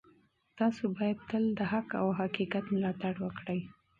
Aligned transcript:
تاسو 0.59 0.83
باید 0.97 1.17
تل 1.29 1.43
د 1.59 1.59
حق 1.71 1.89
او 2.01 2.07
حقیقت 2.19 2.65
ملاتړ 2.73 3.13
وکړئ. 3.21 3.59